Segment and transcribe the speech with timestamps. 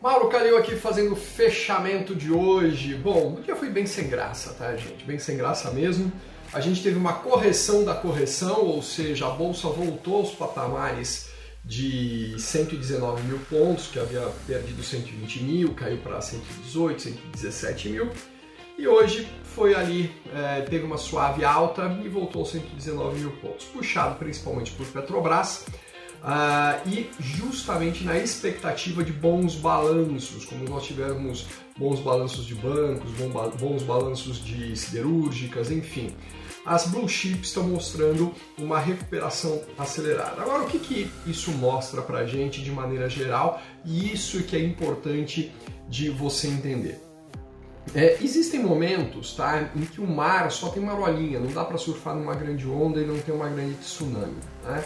[0.00, 2.94] Mauro Calil aqui fazendo o fechamento de hoje.
[2.94, 5.04] Bom, o dia foi bem sem graça, tá, gente?
[5.04, 6.10] Bem sem graça mesmo.
[6.54, 11.28] A gente teve uma correção da correção, ou seja, a bolsa voltou aos patamares
[11.62, 18.10] de 119 mil pontos, que havia perdido 120 mil, caiu para 118, 117 mil.
[18.78, 23.66] E hoje foi ali, é, teve uma suave alta e voltou aos 119 mil pontos,
[23.66, 25.66] puxado principalmente por Petrobras.
[26.22, 31.46] Uh, e justamente na expectativa de bons balanços, como nós tivemos
[31.78, 33.10] bons balanços de bancos,
[33.58, 36.14] bons balanços de siderúrgicas, enfim.
[36.66, 40.42] As blue chips estão mostrando uma recuperação acelerada.
[40.42, 43.62] Agora, o que, que isso mostra para a gente de maneira geral?
[43.82, 45.50] E isso que é importante
[45.88, 47.00] de você entender.
[47.94, 51.78] É, existem momentos tá, em que o mar só tem uma rolinha, não dá para
[51.78, 54.36] surfar numa grande onda e não tem uma grande tsunami.
[54.62, 54.84] Né?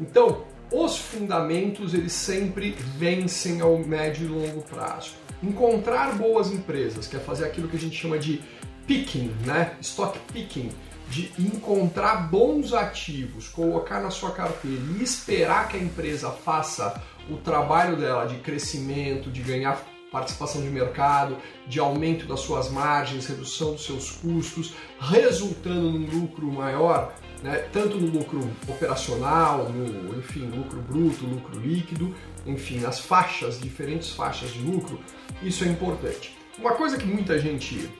[0.00, 5.12] Então, os fundamentos eles sempre vencem ao médio e longo prazo.
[5.42, 8.40] Encontrar boas empresas, que é fazer aquilo que a gente chama de
[8.86, 9.76] picking, né?
[9.80, 10.70] Stock picking,
[11.08, 17.36] de encontrar bons ativos, colocar na sua carteira e esperar que a empresa faça o
[17.36, 23.72] trabalho dela de crescimento, de ganhar participação de mercado, de aumento das suas margens, redução
[23.72, 30.80] dos seus custos, resultando num lucro maior, né, tanto no lucro operacional, no enfim, lucro
[30.82, 32.14] bruto, lucro líquido,
[32.46, 35.00] enfim, nas faixas, diferentes faixas de lucro,
[35.42, 36.36] isso é importante.
[36.58, 37.90] Uma coisa que muita gente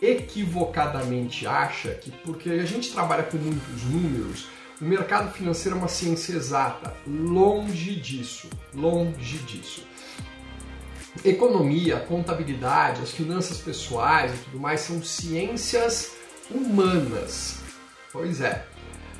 [0.00, 4.48] equivocadamente acha que porque a gente trabalha com muitos números,
[4.80, 6.94] o mercado financeiro é uma ciência exata.
[7.06, 9.82] Longe disso, longe disso.
[11.24, 16.12] Economia, contabilidade, as finanças pessoais e tudo mais são ciências
[16.50, 17.56] humanas.
[18.12, 18.64] Pois é.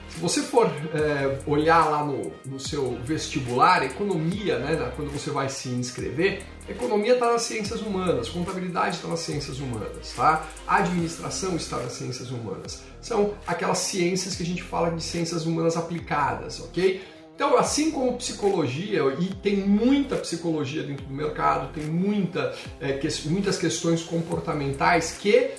[0.09, 5.49] Se você for é, olhar lá no, no, seu vestibular, economia, né, quando você vai
[5.49, 10.45] se inscrever, economia está nas ciências humanas, contabilidade está nas ciências humanas, tá?
[10.67, 12.83] administração está nas ciências humanas.
[13.01, 17.01] São aquelas ciências que a gente fala de ciências humanas aplicadas, ok?
[17.39, 23.07] Então, assim como psicologia, e tem muita psicologia dentro do mercado, tem muita, é, que,
[23.29, 25.53] muitas questões comportamentais que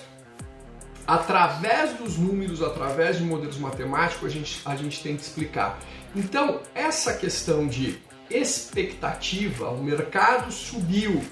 [1.08, 5.80] através dos números, através de modelos matemáticos, a gente, a gente tem que explicar.
[6.14, 7.98] Então, essa questão de
[8.30, 11.24] expectativa, o mercado subiu,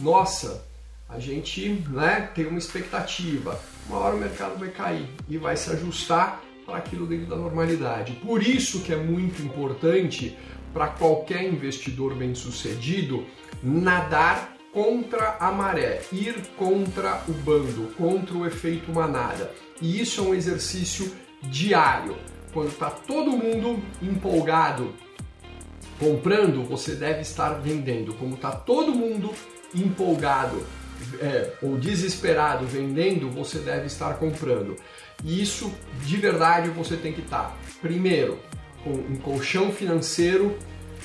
[0.00, 0.64] nossa,
[1.06, 3.60] a gente né, tem uma expectativa,
[3.90, 8.12] uma hora o mercado vai cair e vai se ajustar para aquilo dentro da normalidade.
[8.24, 10.36] Por isso que é muito importante
[10.72, 13.24] para qualquer investidor bem sucedido
[13.62, 19.52] nadar contra a maré, ir contra o bando, contra o efeito manada.
[19.80, 21.12] E isso é um exercício
[21.42, 22.16] diário.
[22.52, 24.92] Quando está todo mundo empolgado
[25.98, 28.14] comprando, você deve estar vendendo.
[28.14, 29.30] Como está todo mundo
[29.74, 30.64] empolgado
[31.20, 34.76] é, ou desesperado vendendo, você deve estar comprando.
[35.24, 35.72] E isso
[36.04, 38.38] de verdade você tem que estar, primeiro,
[38.82, 40.56] com um colchão financeiro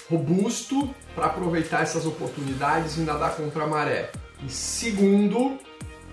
[0.09, 4.11] robusto para aproveitar essas oportunidades e nadar contra a maré.
[4.45, 5.57] E segundo,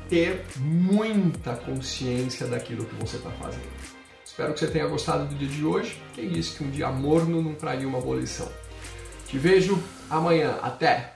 [0.08, 3.74] ter muita consciência daquilo que você está fazendo.
[4.24, 6.00] Espero que você tenha gostado do dia de hoje.
[6.14, 8.50] Quem disse que um dia morno não traria uma boa lição?
[9.28, 9.80] Te vejo
[10.10, 10.58] amanhã.
[10.60, 11.13] Até!